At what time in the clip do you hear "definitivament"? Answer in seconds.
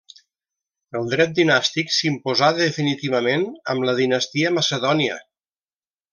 2.61-3.45